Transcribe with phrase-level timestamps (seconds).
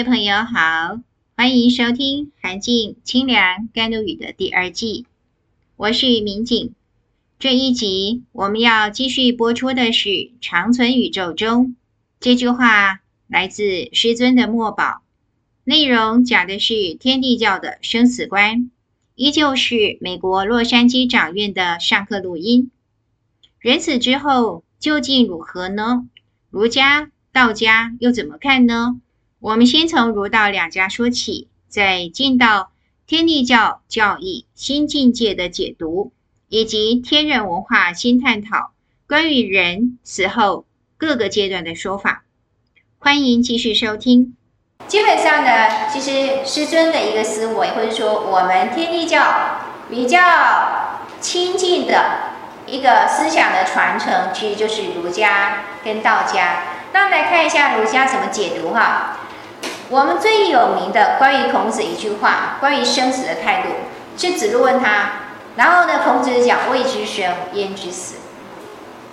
[0.00, 0.98] 位朋友好，
[1.36, 5.04] 欢迎收听《寒静清凉甘露语》的第二季，
[5.76, 6.74] 我是民警。
[7.38, 10.08] 这一集我们要继续播出的是
[10.40, 11.66] 《长存宇宙中》
[12.18, 15.02] 这句话，来自师尊的墨宝，
[15.64, 18.70] 内容讲的是天地教的生死观，
[19.16, 22.70] 依旧是美国洛杉矶长院的上课录音。
[23.58, 26.08] 人死之后究竟如何呢？
[26.48, 28.98] 儒家、道家又怎么看呢？
[29.40, 32.72] 我们先从儒道两家说起，再进到
[33.06, 36.12] 天地教教义新境界的解读，
[36.50, 38.72] 以及天人文化新探讨
[39.08, 40.66] 关于人死后
[40.98, 42.24] 各个阶段的说法。
[42.98, 44.36] 欢迎继续收听。
[44.86, 49.22] 基本上呢，其实师尊的一个思维，或者说我们天地教
[49.88, 52.34] 比较亲近的
[52.66, 56.62] 一个思想的传承，其实就是儒家跟道家。
[56.92, 59.16] 那我们来看一下儒家怎么解读哈。
[59.88, 63.68] 我们最有名的关于孔子一句话，关于生死的态度，
[64.16, 65.10] 是子路问他，
[65.56, 68.16] 然后呢，孔子讲未知生，焉知死，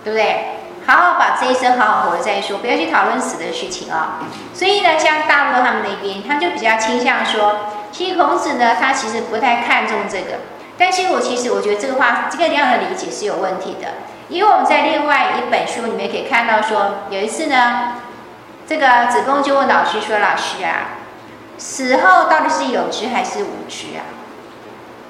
[0.03, 0.53] 对不对？
[0.86, 4.20] 好好把这一生好好活着再说，不要去讨论死的事情啊、
[4.53, 7.56] 所以呢，像大陆他们那边，他就比较倾向说，
[7.92, 10.40] 其实孔子呢，他其实不太看重这个。
[10.78, 13.88] 但是我其实我觉得这个话，这个样的理解是有问题的，
[14.30, 17.94] 因为我们在另外一本书里面可以看到说，有一次呢，
[18.67, 20.99] 这个子贡就问老师说：“老师啊，
[21.57, 24.03] 死后到底是有知还是无知啊？”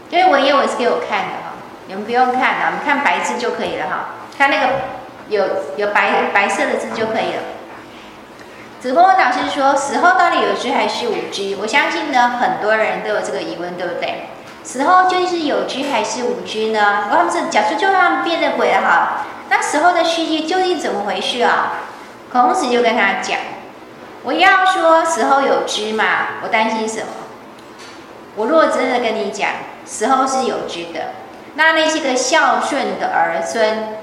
[0.10, 1.54] 因为文言文是给我看的哈，
[1.88, 4.68] 你们不用看了，我们看白字就可以了哈，看那个。
[5.30, 5.44] 有
[5.76, 7.44] 有白白色的字就可以了。
[8.80, 14.30] 子贡问老师说：“死后到底有知还是无知？”我相信呢，很多人都有这个疑问，对不对？
[14.64, 17.10] 死后究竟是有知还是无知呢？
[17.12, 21.74] 我们是假设就让他们变成鬼了哈，那死后的世界究竟怎么回事啊？
[22.32, 23.38] 孔子就跟他讲
[24.24, 26.06] ：“我要说死后有知嘛，
[26.44, 27.08] 我担心什么？
[28.36, 29.50] 我若真的跟你讲
[29.86, 31.14] 死后是有知的，
[31.56, 33.98] 那那些个孝顺的儿孙。”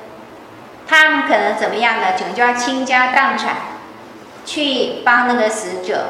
[0.87, 2.09] 他们可能怎么样呢？
[2.19, 3.57] 可能就要倾家荡产，
[4.45, 6.09] 去帮那个死者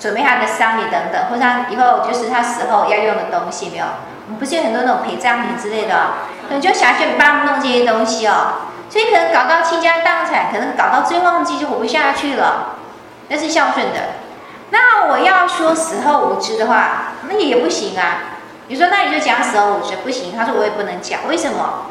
[0.00, 3.84] 准备他的丧礼等等，或者他以后就是他死后要用的东西，没有？
[4.24, 5.94] 我们不是有很多那种陪葬品之类的，
[6.48, 8.65] 可能就想去帮弄这些东西哦。
[8.88, 12.76] 所以可能搞到倾家荡产，可能搞到最后自己就活不下去了。
[13.28, 14.00] 那是孝顺的。
[14.70, 18.38] 那我要说死后无知的话，那也不行啊。
[18.68, 20.36] 你说那你就讲死后无知不行？
[20.36, 21.86] 他说我也不能讲，为什么？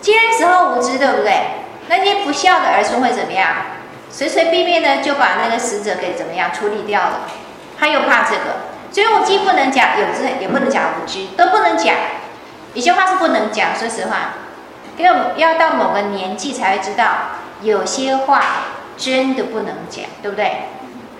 [0.00, 1.32] 既然死后无知，对不对？
[1.88, 3.48] 那些不孝的儿孙会怎么样？
[4.10, 7.20] 随随便便的就把那个死者给怎么样处理掉了？
[7.78, 8.60] 他又怕这个，
[8.92, 11.94] 所以我既不能讲有知，也不能讲无知，都不能讲。
[12.74, 14.34] 有些话是不能讲，说实话，
[14.96, 17.04] 因为要到某个年纪才会知道，
[17.62, 18.42] 有些话
[18.96, 20.64] 真的不能讲，对不对？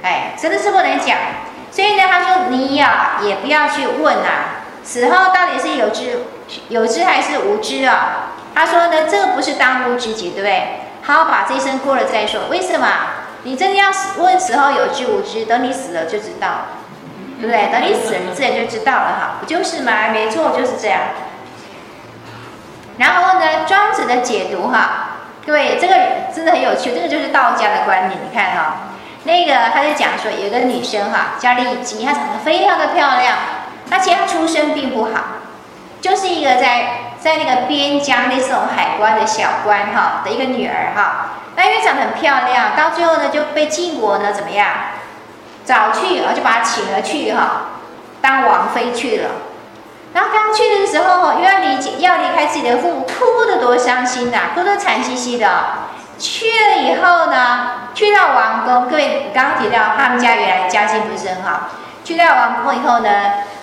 [0.03, 1.17] 哎，真的是不能讲。
[1.71, 6.25] 所以呢，他说你呀，也不要去问啊，死后到底是有知
[6.69, 8.33] 有知还是无知啊？
[8.55, 10.81] 他说呢，这不是当务之急，对不对？
[11.03, 12.49] 好把这一生过了再说。
[12.51, 12.87] 为什么？
[13.45, 13.87] 你真的要
[14.19, 16.49] 问死后有知无知，等你死了就知道，
[17.41, 17.71] 对不对？
[17.73, 20.09] 等你死了，你自然就知道了哈，不就是吗？
[20.13, 21.01] 没错，就是这样。
[23.01, 25.95] 然后呢，庄子的解读哈，各位这个
[26.33, 28.21] 真的很有趣，这个就是道家的观点。
[28.23, 28.77] 你看哈，
[29.25, 33.37] 那个他就讲说，有个女生哈，叫骊姬，她长得非常的漂亮，
[33.89, 35.21] 那其实她出身并不好，
[36.01, 37.07] 就是一个在。
[37.21, 44.69] 在那个边疆那种海关的小官哈的一个女儿哈，那因为长得很漂亮，到最后呢就被晋国呢怎么样
[45.67, 47.73] 找去，然后就把她请了去哈，
[48.23, 49.29] 当王妃去了。
[50.13, 55.49] 然后刚去的时候又要离要离开自己的父母，哭得多伤心呐、啊，哭得惨兮兮的。
[56.19, 61.69] 去了以后呢，去到王宫，各位刚刚提到他们家原来家境不是很好，
[62.05, 63.09] 去到王宫以后呢。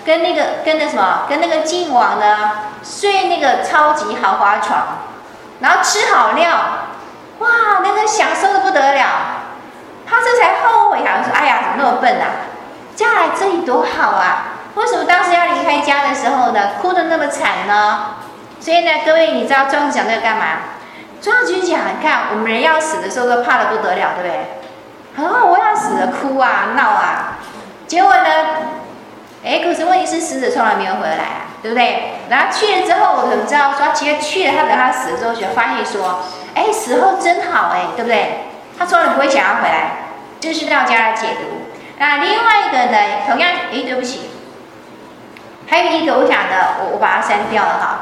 [0.07, 2.51] 跟那个跟那什么，跟那个晋王呢
[2.81, 4.99] 睡那个超级豪华床，
[5.59, 6.49] 然后吃好料，
[7.39, 7.49] 哇，
[7.83, 9.05] 那个享受的不得了。
[10.09, 12.47] 他这才后悔，好像说，哎呀，怎么那么笨啊？
[12.95, 14.56] 嫁来这里多好啊！
[14.77, 18.15] 为什么当时要离开家的时候呢，哭得那么惨呢？
[18.59, 20.45] 所以呢，各位，你知道庄子讲这个干嘛？
[21.19, 25.25] 庄子就讲，你看我们人要死的时候都怕得不得了，对不对？
[25.25, 27.39] 啊，我要死了，哭啊闹啊，
[27.87, 28.29] 结果呢？
[29.43, 32.19] 哎，可是问题是死者从来没有回来啊，对不对？
[32.29, 36.19] 然后去了之后，我怎么知道说，其实去了，他等他死了之后，就发现说，
[36.53, 38.45] 哎，死后真好，哎，对不对？
[38.77, 39.91] 他从来不会想要回来，
[40.39, 41.67] 这是道家的解读。
[41.97, 42.97] 那另外一个呢，
[43.27, 44.29] 同样，哎，对不起，
[45.69, 47.99] 还有一个我讲的，我我把它删掉了哈。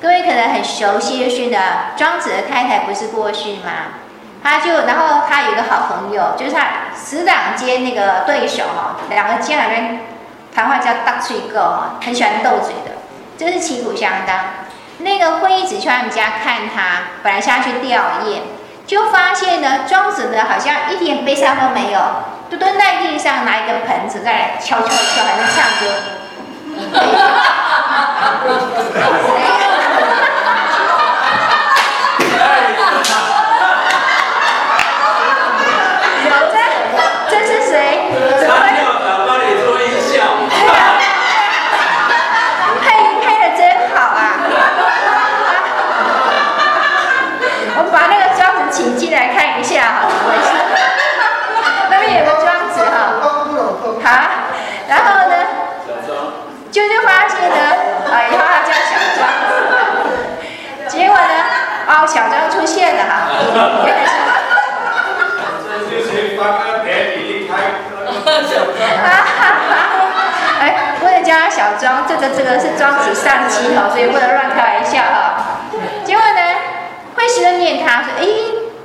[0.00, 1.58] 各位可能很熟悉的是呢，
[1.96, 4.00] 庄子的太太不是过世吗？
[4.42, 6.66] 他就然后他有一个好朋友，就是他
[6.96, 10.00] 死党兼那个对手哈，两个肩两边
[10.52, 12.98] 谈话叫大嘴哥哈，很喜欢斗嘴的，
[13.38, 14.36] 真是旗鼓相当。
[14.98, 18.40] 那个会议子去他们家看他，本来下去吊唁，
[18.84, 22.00] 就发现呢，庄子呢好像一点悲伤都没有，
[22.50, 26.11] 就蹲在地上拿一个盆子在敲敲敲，还在唱歌。
[26.72, 27.12] Obrigada.
[71.80, 75.62] 庄这个这个是庄子上期哈，所以不能乱开玩笑哈。
[76.04, 76.40] 结果呢，
[77.16, 78.24] 惠施就念他说：“哎，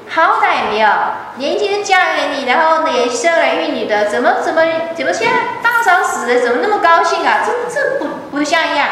[0.09, 0.89] 好歹没有
[1.35, 4.63] 年轻嫁给你，然后呢也生儿育女的，怎么怎么
[4.95, 7.39] 怎么现在大嫂死了，怎么那么高兴啊？
[7.45, 8.87] 这这不不像样。”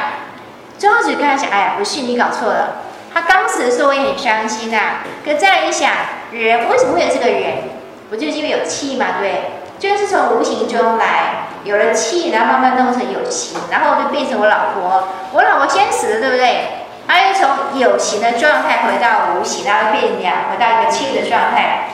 [0.78, 2.84] 庄子跟他讲：“哎呀，不是你搞错了，
[3.14, 5.04] 他刚死的时候我也很伤心呐、啊。
[5.24, 5.90] 可再一想，
[6.32, 7.70] 人为什么会有这个人？
[8.10, 9.55] 不就是因为有气嘛，对？
[9.80, 15.08] 就是从无形中来。”有了气，然后慢慢弄成有形，然后就变成我老婆。
[15.32, 16.68] 我老婆先死了，对不对？
[17.08, 21.88] 她又从有形的状态回到无形，然后变两，回到一个气的状态。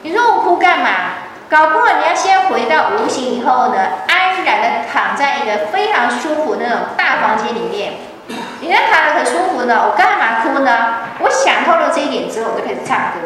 [0.00, 0.88] 你说我哭干嘛？
[1.50, 7.92] 搞不好你要先回到无形以后呢，安然的躺在一个非常舒服的那种大房间里面。
[8.60, 10.94] 你那躺的可舒服呢，我干嘛哭呢？
[11.18, 13.20] 我想透了这一点之后，我就开始唱歌。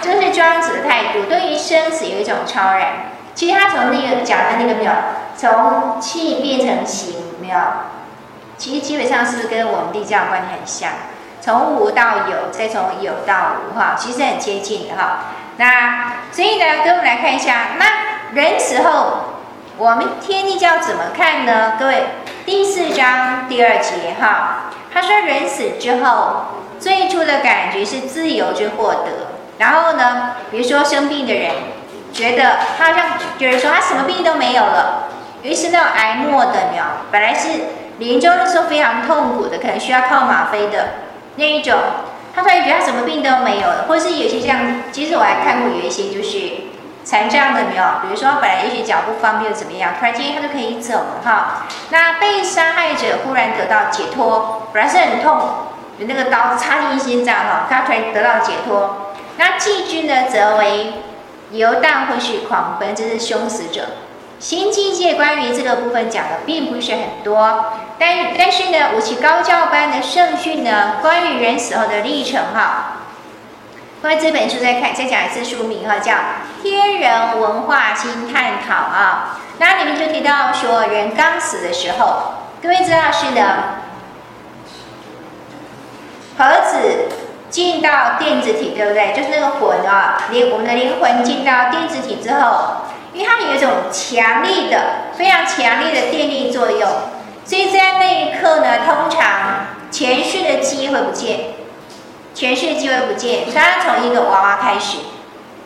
[0.00, 3.13] 这是庄子的态度，对于生死有一种超然。
[3.34, 4.92] 其实他从那个讲的那个没有，
[5.36, 7.58] 从气变成形没有，
[8.56, 10.90] 其实基本上是跟我们立教观念很像，
[11.40, 15.18] 从无到有，再从有到无哈，其实很接近的哈。
[15.56, 19.40] 那所以呢，跟我们来看一下，那人死后，
[19.78, 21.72] 我们天地教怎么看呢？
[21.76, 22.04] 各位，
[22.46, 26.44] 第四章第二节哈，他说人死之后，
[26.78, 29.26] 最初的感觉是自由之获得，
[29.58, 31.73] 然后呢，比如说生病的人。
[32.14, 35.08] 觉得他好像觉得说他什么病都没有了，
[35.42, 37.48] 于是那种挨末的没有，本来是
[37.98, 40.90] 临终的时候非常痛苦的，可能需要靠吗啡的
[41.34, 41.76] 那一种，
[42.32, 44.58] 他突然觉得他什么病都没有了，或是有些这样，
[44.92, 46.38] 其实我还看过有一些就是
[47.02, 51.66] 残障的没有，比如说本来也许脚不方便怎么样，突然间他就可以走了哈。
[51.90, 55.48] 那被杀害者忽然得到解脱，本来是很痛，
[55.98, 59.12] 有那个刀插进心脏哈，他突然得到解脱。
[59.36, 60.92] 那寄居呢，则为。
[61.56, 63.86] 游荡或是狂奔，这是凶死者。
[64.40, 72.98] 新境界关于这个部分讲的并不是很多，但但是呢，五期高教班的圣训呢，关于人死后的历程哈。
[74.02, 76.12] 关于这本书再看，再讲一次书名哈，叫
[76.62, 79.38] 《天人文化新探讨》啊。
[79.58, 83.78] 那里面就提到说，人刚死的时候，各位知道是的，
[86.36, 87.23] 盒子。
[87.54, 89.12] 进到电子体，对不对？
[89.14, 92.78] 就是那个魂啊，灵我们的灵魂进到电子体之后，
[93.12, 96.80] 因为它有一种强力的、非常强烈的电力作用，
[97.44, 101.54] 所以在那一刻呢，通常前世的记忆会不见，
[102.34, 104.98] 前世的记忆会不见，所以它从一个娃娃开始，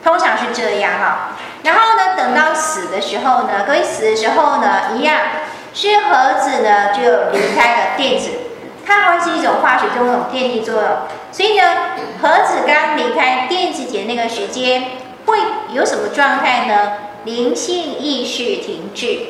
[0.04, 1.30] 通常是这样哈。
[1.62, 5.16] 然后呢，等到死的时候呢，各位死的时候呢，一样
[5.72, 8.28] 是核子呢就离开了电子。
[8.88, 10.90] 它还会是一种化学中的电力作用，
[11.30, 11.62] 所以呢，
[12.22, 14.82] 核子刚离开电子节那个时间
[15.26, 15.36] 会
[15.74, 16.92] 有什么状态呢？
[17.24, 19.26] 灵性意识停滞，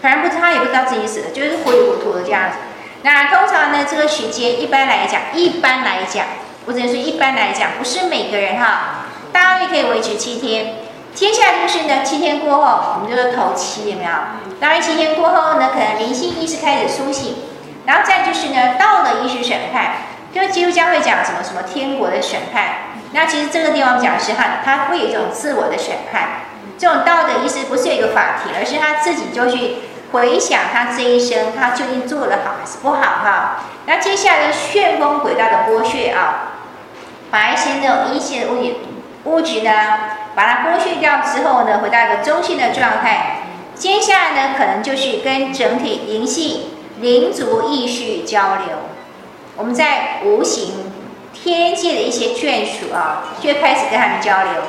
[0.00, 2.58] 突然不知他也不知道自己死了，就是糊里糊涂的这样子。
[3.02, 6.24] 那通常呢，这个时间一般来讲，一般来讲，
[6.66, 10.74] 我只能说一般来讲，不是每个人哈，大约可以维持七天。
[11.12, 14.10] 接下来就是呢，七天过后，我们就是头七，有没有？
[14.60, 17.34] 当然七天过后呢，可能灵性意识开始苏醒。
[17.86, 19.92] 然后再就是呢，道德意识审判，
[20.34, 22.64] 就基督教会讲什么什么天国的审判。
[23.12, 26.28] 那其实这个地方讲是哈，他会有一种自我的审判。
[26.76, 29.76] 这种道德意识不是有一个法庭，而是他自己就去
[30.12, 33.62] 回想他这一生，他究竟做得好还是不好哈。
[33.86, 36.52] 那接下来旋风轨道的剥削啊，
[37.30, 38.74] 把一些那种阴性的物质
[39.24, 39.70] 物质呢，
[40.34, 43.42] 把它剥削掉之后呢，回到一个中性的状态。
[43.74, 46.75] 接下来呢，可能就是跟整体灵性。
[47.00, 48.78] 灵族意识交流，
[49.56, 50.92] 我们在无形
[51.34, 54.62] 天界的一些眷属啊，就开始跟他们交流。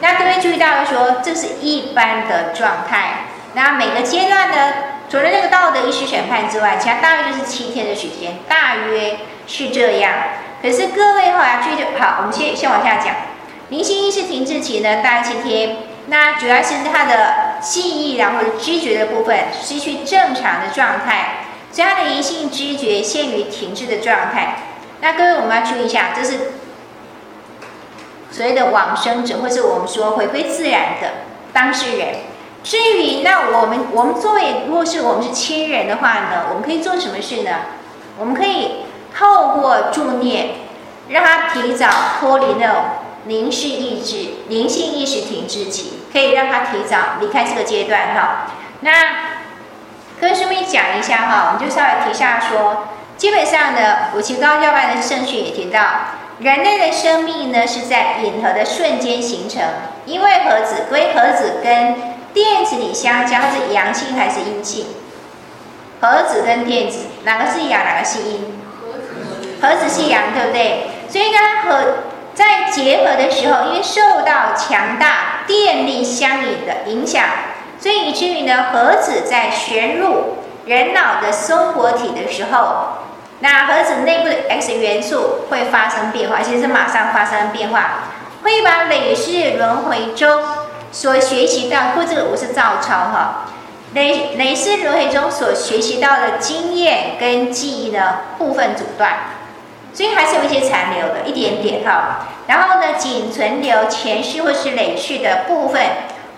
[0.00, 3.26] 那各位注意到说，这是一般的状态。
[3.54, 4.74] 那每个阶段呢，
[5.10, 10.12] 除了那个道德意识审判之外，其他大约就是七天的时间，大约是这样。
[10.62, 13.14] 可是各位哈，注意好，我们先先往下讲。
[13.68, 15.76] 灵性意识停滞期呢，大概七天。
[16.06, 21.43] 那主要是他的记忆然后或者知觉的部分失去正常的状态，
[21.74, 24.58] 所以它的灵性知觉陷于停滞的状态。
[25.00, 26.52] 那各位我们要注意一下，这是
[28.30, 31.08] 所谓的往生者，或是我们说回归自然的
[31.52, 32.18] 当事人。
[32.62, 37.50] 至于那我们我们作为，如果是我们是亲人的话呢，我们可以做什么事呢？
[38.20, 40.50] 我们可以透过助念，
[41.08, 41.88] 让他提早
[42.20, 42.84] 脱离那种。
[43.26, 48.52] 凝视意志、灵性意识停滞期，可以让他提早离开这个阶段哈。
[48.80, 49.33] 那
[50.24, 52.88] 跟师妹讲一下哈，我们就稍微提下说，
[53.18, 55.80] 基本上呢，五期高教班的圣训也提到，
[56.38, 59.62] 人类的生命呢是在隐核的瞬间形成，
[60.06, 61.94] 因为核子归核子跟
[62.32, 64.86] 电子里相交，是阳性还是阴性？
[66.00, 68.58] 核子跟电子哪个是阳，哪个是阴？
[69.60, 70.88] 核子是阳，对不对？
[71.08, 71.38] 所以呢，
[71.68, 71.84] 核。
[72.34, 77.22] 在结合的时候，因为受到强大电力相引的影响，
[77.84, 83.00] 所以以至于呢，核子在旋入人脑的松果体的时候，
[83.40, 88.04] 那核子内部的 X 元素会发生变化，而且是马上发生变化，
[88.42, 90.42] 会把累世轮回中
[90.92, 93.48] 所学习到，或者我是照抄哈，
[93.92, 99.14] 累累世轮回中所学习到的经验跟记忆的部分阻断。
[99.92, 102.28] 所以还是有一些残留的，一点点哈。
[102.46, 105.82] 然后呢，仅存留前世或是累世的部分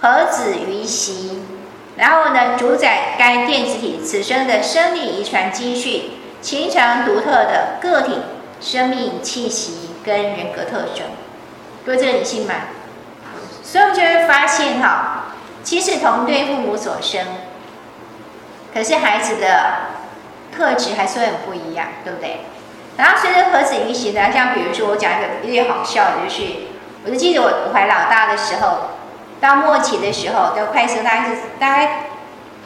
[0.01, 1.43] 核子余习，
[1.97, 6.11] 然后呢，主宰该电子体此生的生理遗传积蓄，
[6.43, 8.19] 形成独特的个体
[8.61, 11.07] 生命气息跟人格特征。
[11.85, 12.55] 各位，这个你信吗？
[13.63, 15.35] 所以我们就会发现哈，
[15.65, 17.25] 其实同对父母所生，
[18.73, 19.47] 可是孩子的
[20.55, 22.41] 特质还是会很不一样，对不对？
[22.97, 26.43] 然后随着核子余习呢，像比如说我讲一个有点好笑的，就是
[27.05, 28.91] 我就记得我我怀老大的时候，
[29.41, 32.05] 到末期的时候，都快生大概是大概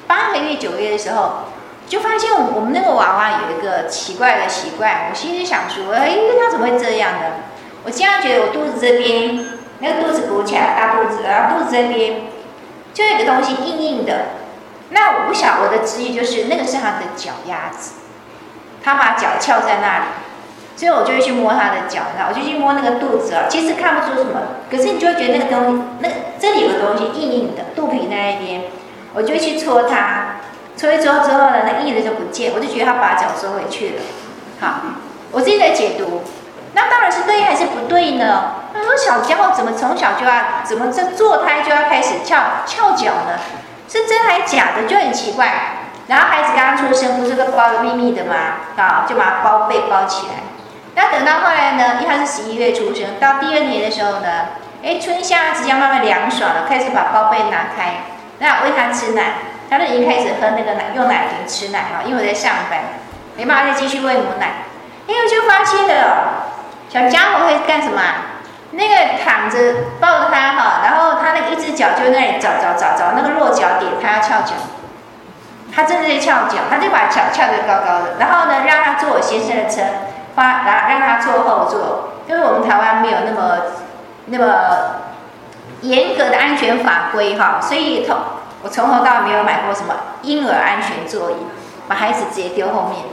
[0.06, 1.44] 八个月九个月的时候，
[1.86, 7.26] 就发现我们那个娃娃有一个奇怪的习惯，我心里想说，哎，他怎么会这样呢？
[7.84, 9.46] 我经常觉得我肚子这边
[9.78, 12.22] 那个肚子鼓起来，大肚子，然后肚子这边
[12.92, 14.26] 就有一个东西硬硬的，
[14.90, 17.92] 那我不晓我的直觉就是那个是他的脚丫子。
[18.82, 20.04] 他把脚翘在那里，
[20.80, 23.44] 所以我就会去摸他的脚，然后我就去摸那个肚子啊。
[23.50, 26.08] 其实看不出什么，可是你就会觉得那个东西，那
[26.38, 28.62] 这里有个东西硬硬的，肚皮那一边，
[29.12, 30.40] 我就会去搓它，
[30.78, 34.02] 搓一搓之后呢，那硬的就不见，我就觉得他把脚收回去了。
[34.58, 34.80] 好，
[35.32, 36.22] 我自己在解读，
[36.72, 38.54] 那当然是对还是不对呢？
[38.72, 43.36] 他说小家伙怎么从小就要，怎么这坐胎就要开始翘翘脚呢？
[43.86, 44.88] 是真还假的？
[44.88, 45.76] 就很奇怪。
[46.06, 48.34] 然后孩子刚刚出生，不是都包的密密的吗？
[48.78, 50.34] 啊，就把它包被包起来。
[51.00, 51.96] 那等到后来呢？
[52.02, 54.52] 因为他是十一月出生，到第二年的时候呢，
[54.84, 58.04] 哎，春夏即将慢慢凉爽了，开始把包被拿开，
[58.38, 59.32] 那喂他吃奶，
[59.70, 62.02] 他都已经开始喝那个奶，用奶瓶吃奶哈。
[62.04, 62.80] 因为我在上班，
[63.34, 64.68] 没办法再继续喂母奶。
[65.06, 66.52] 因为就发现了，
[66.90, 68.02] 小家伙会干什么？
[68.72, 69.56] 那个躺着
[70.00, 74.52] 抱着他哈，然后他那个一只脚就在那里找找找找那个落脚点，他要翘脚。
[75.74, 79.80] 他真的在翘脚，他就把脚翘得高高的，然后呢，让他坐我先生的车，
[80.34, 83.56] 花，然后让他坐后座，因为我们台湾没有那么
[84.26, 84.44] 那么
[85.82, 88.16] 严格的安全法规哈，所以从
[88.62, 91.36] 我从头到尾没有买过什么婴儿安全座椅，
[91.88, 93.04] 把孩子直接丢后面，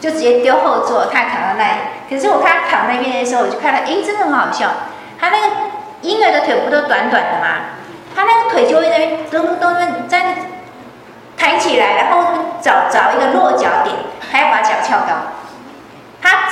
[0.00, 1.80] 就直接丢后座，他躺在那里。
[2.08, 4.68] 可是我看他躺那边的时候，我就看到，哎，真的很好笑，
[5.18, 5.46] 他那个
[6.02, 7.78] 婴儿的腿不都短短的吗？
[8.14, 10.36] 他那个腿就会在那边咚咚咚在。
[11.34, 12.22] 抬起来，然后
[12.60, 13.96] 找找一个落脚点，
[14.30, 15.31] 还要把脚翘高。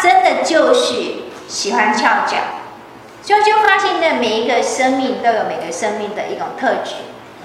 [0.03, 0.95] 真的就是
[1.49, 2.37] 喜欢翘脚，
[3.23, 6.95] 所以就发现的，每一个生命都有每个生命的一种特质。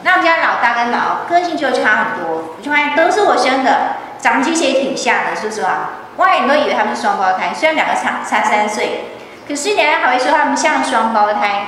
[0.04, 5.90] 那我们家老大跟老二个性就差很多，我就发现都是我生的，长得其实也挺像的，是不是啊？
[6.18, 9.06] 外人都以为他们是双胞胎，虽然两个差差三岁，
[9.48, 11.68] 可是人家还会说他们像双胞胎。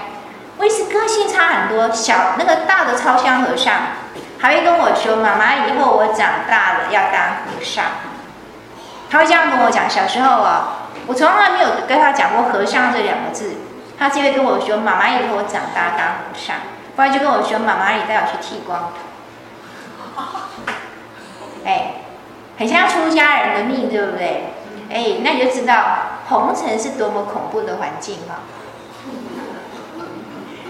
[0.57, 1.91] 为什么个性差很多？
[1.91, 3.73] 小那个大的超像和尚。
[4.39, 7.85] 还会跟我说：“妈妈，以后我长大了要当和尚。”
[9.09, 9.89] 他会这样跟我讲。
[9.89, 13.55] 小时候啊，我从来没有跟他讲过“和尚”这两个字。
[13.99, 16.55] 他就会跟我说：“妈妈，以后我长大当和尚。”
[16.95, 18.91] 不然就跟我说：“妈妈，你带我去剃光
[20.15, 20.21] 头。
[21.65, 21.93] ”哎，
[22.59, 24.53] 很像出家人的命，对不对？
[24.89, 25.83] 哎，那你就知道
[26.29, 28.39] 红尘是多么恐怖的环境哈。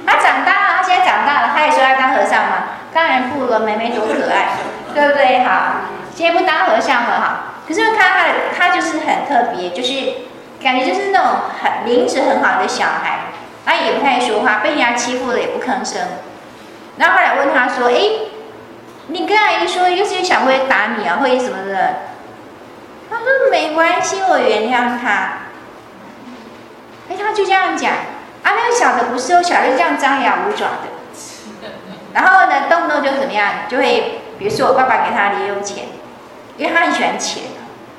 [0.06, 2.64] 他长大了，他现在长大了，他也说要当和尚嘛，
[2.94, 4.56] 当然不了，妹妹多可爱，
[4.94, 5.44] 对不对？
[5.44, 5.52] 好，
[6.16, 7.40] 现在不当和尚了哈。
[7.68, 9.94] 可是看他的，他就是很特别，就是
[10.64, 11.28] 感觉就是那种
[11.62, 13.20] 很名字很好的小孩，
[13.66, 16.02] 他也不太说话，被人家欺负了也不吭声。
[16.98, 18.02] 然后后来问他说：“哎，
[19.08, 21.96] 你跟阿姨说，又是小会打你啊，会什么的？”
[23.12, 25.40] 他说：“没关系，我原谅他。”
[27.10, 27.92] 哎，他就这样讲。
[27.92, 31.70] 啊，那个小的不是哦，小的是这样张牙舞爪的。
[32.14, 35.86] 然后呢，动不动就怎么样，就会，比如说我爸爸给他零用钱，
[36.58, 37.44] 因为他很喜欢钱，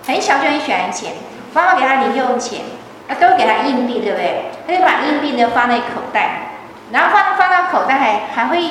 [0.09, 1.13] 很小就很喜欢钱。
[1.53, 2.63] 妈妈给他零用钱，
[3.07, 4.47] 他都给他硬币，对不对？
[4.67, 6.51] 他就把硬币呢放在口袋，
[6.91, 8.63] 然后放放到口袋还还会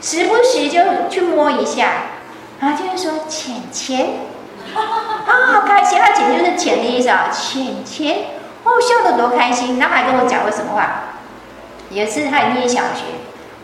[0.00, 1.88] 时不时就去摸一下，
[2.60, 4.08] 然后就会说钱钱，
[4.74, 8.16] 啊，好开心，他钱就是钱的意思啊，钱钱。
[8.64, 9.78] 哦，笑得多开心！
[9.78, 11.04] 然后还跟我讲过什么话？
[11.90, 13.04] 有一次他念小学，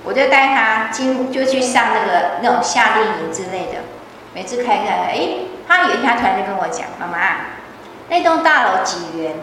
[0.02, 3.82] 我就带他进，就去上那个那种夏令营之类的。
[4.32, 5.28] 每次开开，哎，
[5.66, 7.18] 他有一天他突然就跟我讲：“妈妈，
[8.08, 9.34] 那栋大楼几元？”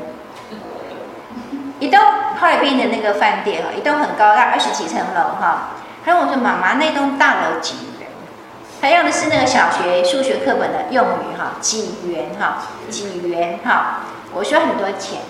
[1.79, 1.99] 一栋
[2.39, 5.69] 后来变成那个饭店了，一栋很高，大概二十几层楼哈。
[6.05, 8.07] 他跟我说：“妈妈，那栋大楼几元？”
[8.81, 14.01] 他用的是那个小学数学课本的用语哈，几元哈，几元哈。
[14.33, 15.21] 我说很多钱。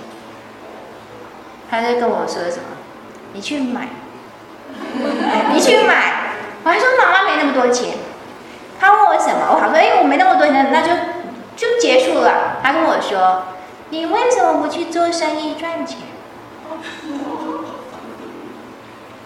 [1.69, 2.75] 他就跟我说什么？
[3.33, 3.87] 你去买，
[5.53, 6.33] 你去买。
[6.63, 7.95] 我还说妈妈没那么多钱。
[8.81, 9.45] 他问我什么？
[9.51, 10.87] 我好说，哎，我没那么多钱，那就
[11.55, 12.57] 就结束了。
[12.63, 13.43] 他跟我说，
[13.91, 15.99] 你为什么不去做生意赚钱？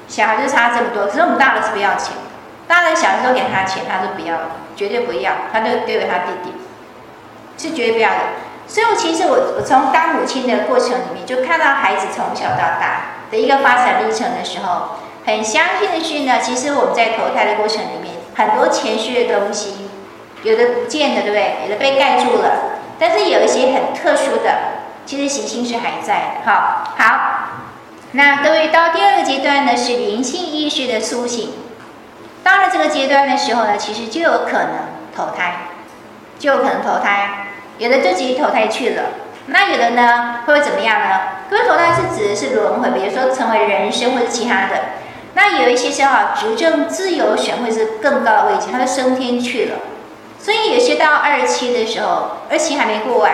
[0.09, 2.17] 小孩就差这么多，可是我们大的是不要钱，
[2.67, 4.35] 大的小孩都给他钱，他都不要，
[4.75, 6.53] 绝对不要，他就丢给他弟弟，
[7.57, 8.19] 是绝对不要的。
[8.67, 19.87] 所以，我其实我我从当母亲的过程里面，就看到孩子从小到大的一个发展历程的时候，很相信的是呢，其实我们在投胎的过程里面，很多前世的东西，
[20.43, 21.55] 有的不见的，对不对？
[21.63, 24.51] 有的被盖住了，但是有一些很特殊的，
[25.05, 26.51] 其实习性是还在的。
[26.51, 27.19] 好，好，
[28.11, 31.53] 那各位到第二个阶段呢，是灵性意识的苏醒。
[32.43, 34.69] 到了这个阶段的时候呢，其实就有可能
[35.15, 35.67] 投胎，
[36.37, 37.47] 就有可能投胎。
[37.77, 39.03] 有的就直接投胎去了，
[39.47, 41.19] 那有的呢会怎么样呢？
[41.49, 45.04] 各位投胎是指的是轮回，比如说成为人生或者其他的。
[45.35, 49.75] 那有一些是啊，执政自由选会是更高的位置，他就升天去了。
[50.39, 53.31] 所以有些到二期的时候，二期还没过完，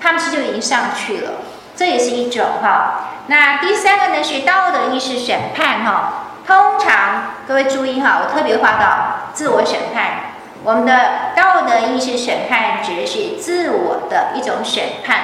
[0.00, 1.30] 他们其实就已经上去了，
[1.76, 3.10] 这也是一种哈。
[3.28, 10.32] 那第三个呢是道德意识审判哈，通常各位注意哈，我特别画到自我审判。
[10.64, 15.18] 我们的道德意识审判指的是自我的一种审判，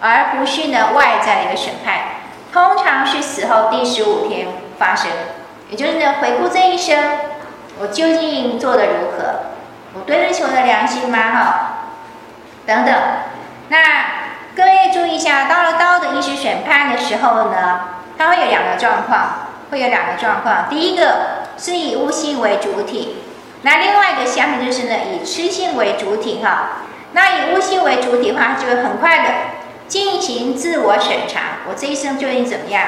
[0.00, 1.94] 而不是呢外在的一个审判。
[2.52, 5.10] 通常是死后第十五天发生，
[5.72, 7.02] 也就是呢回顾这一生，
[7.80, 9.40] 我究竟做得如何？
[9.94, 11.18] 我对得起我的良心吗？
[11.18, 11.70] 哈，
[12.66, 12.94] 等等。
[13.68, 13.78] 那
[14.54, 17.80] 各位注意一下，到了道德意识审判的时候呢，
[18.18, 20.66] 它会有两个状况，会有两个状况。
[20.68, 23.22] 第一个是以悟性为主体。
[23.62, 26.82] 那另外一个下面就是呢，以痴性为主体哈。
[27.12, 29.30] 那以悟性为主体的话，就会很快的
[29.88, 32.82] 进行自我审查，我这一生究竟怎么样？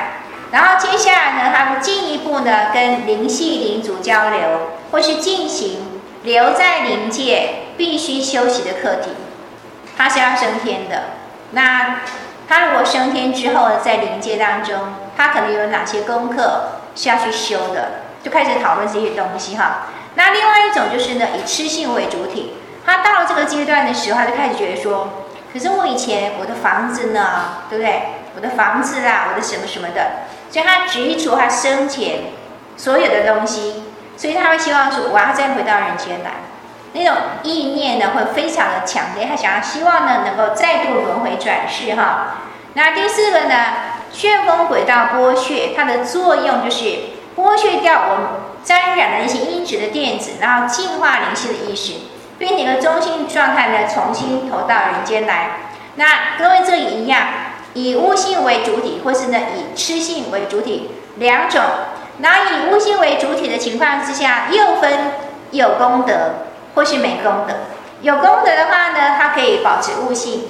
[0.53, 2.04] 然后接下来呢，他们进
[2.45, 9.13] 一步呢，跟灵系灵组交流，或是进行留在灵界必须休息的课题。
[9.97, 11.05] 他是要升天的，
[11.53, 12.01] 那
[12.47, 14.77] 他如果升天之后呢，在灵界当中，
[15.17, 18.03] 他可能有哪些功课是要去修的？
[18.23, 19.87] 就开始讨论这些东西哈。
[20.15, 22.55] 那另外一种就是呢，以痴性为主体，
[22.85, 28.03] 他到这个阶段的时候，他就开始觉得说，可是我以前我的房子呢，对不对？
[28.37, 30.24] 我的房子啊，我的什么什么的，
[30.55, 32.27] 所以他执着他生前
[32.77, 33.83] 所有的东西，
[34.17, 36.31] 所以他会希望说，我要再回到人间来，
[36.93, 42.37] 那种意念呢会非常的强烈，他想要希望呢能够再度轮回转世哈。
[42.75, 43.55] 那第四个呢，
[44.13, 46.85] 旋风轨道剥削，它的作用就是
[47.37, 48.27] 剥削掉我们。
[48.63, 51.95] 沾染了一些阴质的电子，然后净化灵性的意识，
[52.39, 55.51] 并且个中性状态呢，重新投到人间来。
[55.97, 57.27] 那各位这里一样，
[57.75, 61.61] 以悟性为主体，或是呢以痴性为主体两种。
[62.19, 65.13] 那以悟性为主体的情况之下，又分
[65.51, 67.55] 有功德或是没功德。
[68.01, 70.45] 有功德的话呢，它可以保持悟性，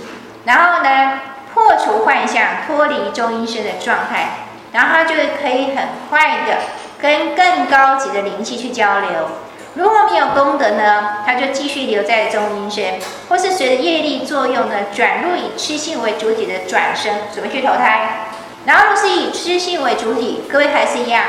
[0.44, 1.20] 然后呢
[1.52, 6.56] 破除幻象，脱离中阴身的状态，然后它就可以很快的。
[7.00, 9.28] 跟更高级的灵气去交流，
[9.74, 18.28] 如果没有功德呢，他就继续留在中阴身，或是随着业力作用呢，转入以痴性为主体的转生，准备去投胎。
[18.66, 21.24] 然后是以痴性为主体，各位还是一样，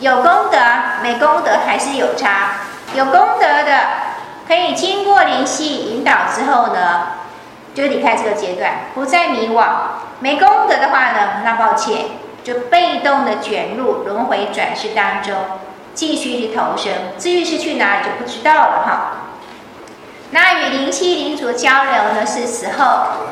[0.00, 0.58] 有功德
[1.02, 2.54] 没功德还是有差。
[2.94, 3.78] 有功德的
[4.48, 7.08] 可以经过灵气引导之后呢，
[7.74, 9.66] 就离开这个阶段，不再迷惘。
[10.20, 12.06] 没功德的话呢，那抱歉，
[12.42, 15.34] 就被动的卷入轮回转世当中，
[15.94, 16.92] 继续去投生。
[17.18, 19.12] 至于是去哪里就不知道了哈。
[20.30, 22.84] 那与灵气灵主交流呢，是时候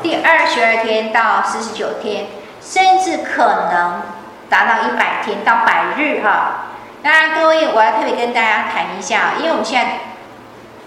[0.02, 2.26] 第二十二天到四十九天，
[2.60, 4.02] 甚至可能
[4.50, 6.66] 达到一百天到百日哈。
[7.02, 9.92] 那各位，我要特别跟大家谈一下，因为我们现在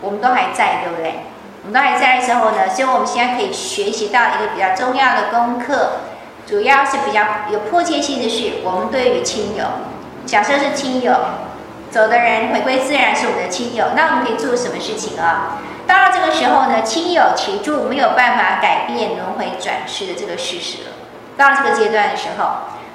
[0.01, 1.23] 我们都还在，对不对？
[1.65, 5.93] 我们都还在的时候呢，所以我们现在可以学习到一个比较重要的功课，
[6.45, 9.65] 主要是比较有迫切性的是，我们对于亲友，
[10.27, 11.13] 假设是亲友
[11.93, 15.61] 走的人回归自然是我们的亲友，那我们可以做什么事情啊？
[15.85, 20.89] 到了这个时候呢，亲友其住没有办法改变轮回转世的这个事实了。
[21.37, 22.45] 到了这个阶段的时候。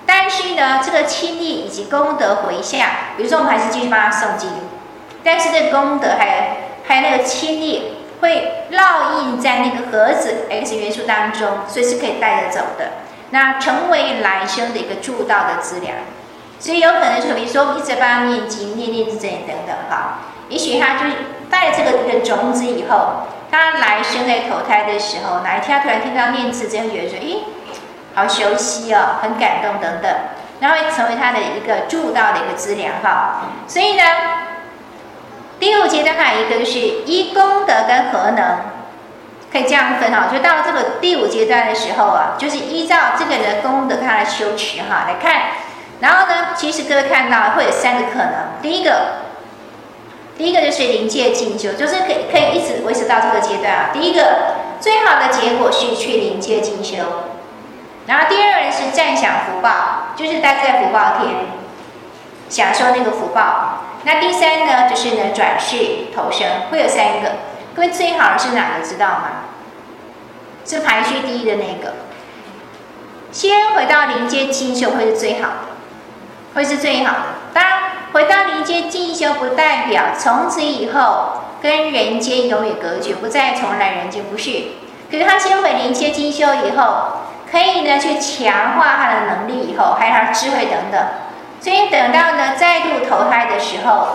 [0.05, 4.51] 但是呢，这个亲力以及功德回向，比如说我们还是继续帮他诵经，
[5.23, 6.43] 但是这个功德还有
[6.89, 12.93] 还有那个亲力会烙印在那个盒子 X 元素当中，所以是可以带着走的，
[13.31, 15.95] 那成为来生的一个助道的资粮。
[16.61, 20.19] 所以有可能就比如说一直帮他念经、念念经等等哈，
[20.49, 21.05] 也许他就
[21.49, 27.39] 带这个一个种子以后，他来生在投胎的时候，哪一天他突然听到念字，这样觉得说，咦？
[28.15, 30.13] 好熟悉哦，很感动等等，
[30.59, 33.43] 然后成为他的一个助道的一个资粮哈。
[33.69, 34.03] 所以呢，
[35.61, 38.59] 第五阶段还有一个就是依功德跟和能，
[39.53, 40.27] 可以这样分哈。
[40.33, 45.43] 就到这个第五阶段的时候啊，就是依照这个人的功德他的修持哈来看。
[46.01, 48.33] 然后呢，其实各位看到会有三个可能。
[48.63, 49.25] 第一个，
[50.37, 53.91] 第一个就是临界进修，就是可以可以一直维持到这个阶段啊。
[53.93, 56.97] 第一个最好的结果是去临界进修。
[58.07, 61.35] 然后第二个是暂享福报，就是待在福报天，
[62.49, 63.85] 享受那个福报。
[64.05, 65.77] 那第三呢，就是呢转世
[66.15, 67.33] 投生，会有三个。
[67.75, 69.31] 各位最好的是哪个知道吗？
[70.65, 71.95] 是排序第一的那个。
[73.31, 75.78] 先回到临界进修会是最好的，
[76.55, 77.25] 会是最好的。
[77.53, 77.79] 当然，
[78.13, 84.51] 回到灵界进修不代表从此以后跟人间永远隔绝，不再重来人间，不是。
[85.11, 86.85] 可是他先回灵界进修以后。
[87.51, 91.03] 可以呢，去强化他的能力，以后还有他的智慧等等。
[91.63, 94.09] 所以等到呢再度投胎的时候，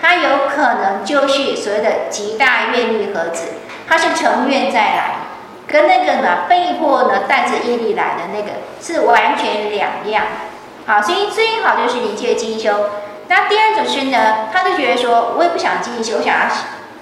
[0.00, 3.52] 他有可能就是所谓的极大愿力盒子，
[3.88, 5.14] 他是成愿再来，
[5.68, 8.48] 跟那个呢被迫呢带着业力来的那个
[8.80, 10.24] 是完全两样。
[10.86, 12.90] 好，所以最好就是灵界进修。
[13.28, 16.46] 那第二种是呢，他就觉得说，我也不想进修，我想要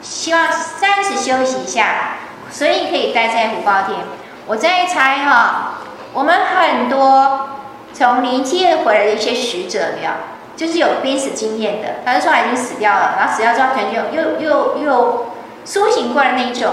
[0.02, 0.46] 希望
[0.78, 2.16] 暂时休息一下，
[2.50, 3.98] 所以可以待在福报天。
[4.46, 5.78] 我在猜哈，
[6.12, 7.50] 我们很多
[7.92, 10.10] 从灵界回来的一些使者，没有，
[10.56, 15.26] 就是有濒死经验的，他就说他已经死掉了，然后死掉之后可能又又又又
[15.64, 16.72] 苏醒过来那一种，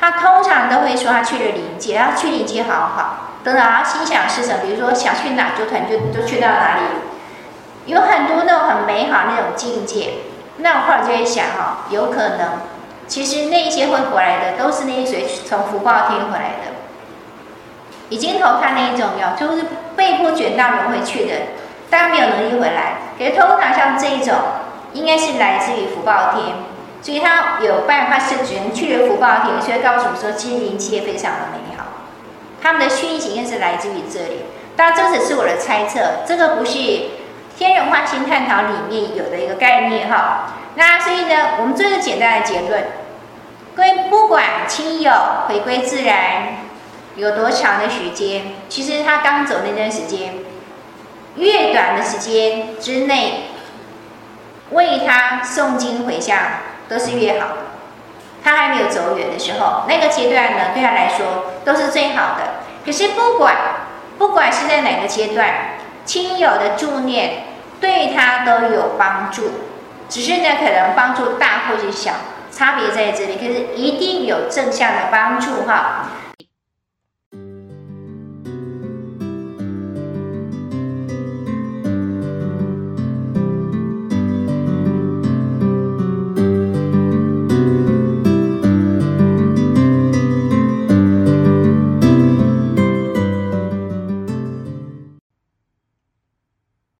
[0.00, 10.14] 他通常都会说他去了灵界，他去灵界好好，等等，啊心想事成，比如说想去哪就团就就去到哪里，有很多那种很美好那种境界，
[10.56, 12.60] 那我后来就会想哈，有可能
[13.06, 16.72] 其实那些会回来的都是那些谁从福报天回来的。
[18.10, 19.64] 已经投胎那一种有，就是
[19.96, 21.34] 被迫卷到轮回去的，
[21.90, 22.98] 当然没有能力回来。
[23.18, 24.34] 可是通常像这一种，
[24.92, 26.54] 应该是来自于福报天，
[27.00, 31.73] 所以他有办法是只能去了福报天，所以告诉我说，其实灵界非常的美好。
[32.64, 36.78] 他们的讯息应该是来自于这里，当然这只是我的猜测，这个不是
[37.58, 40.54] 天人话心探讨里面有的一个概念哈。
[40.74, 42.84] 那所以呢，我们做一个简单的结论，
[43.76, 45.12] 各位不管亲友
[45.46, 46.64] 回归自然。
[47.16, 48.54] 有多长的时间？
[48.70, 50.34] 其实他刚走那段时间，
[51.36, 53.50] 越短的时间之内，
[54.70, 56.38] 为他诵经回向
[56.88, 57.56] 都是越好的。
[58.44, 62.62] 他还没有走远的时候，那个阶段呢，对他来说都是最好的。
[62.84, 63.56] 可是不管
[64.18, 65.48] 不管是在哪个阶段，
[66.04, 67.44] 亲友的助念
[67.80, 69.50] 对他都有帮助，
[70.10, 72.12] 只是呢，可能帮助大或者小，
[72.52, 73.36] 差别在这里。
[73.36, 76.10] 可是一定有正向的帮助哈。